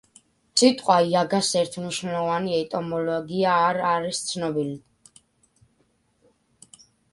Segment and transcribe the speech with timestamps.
[0.59, 4.75] სიტყვა იაგას ერთმნიშვნელოვანი ეტიმოლოგია არ არის ცნობილი.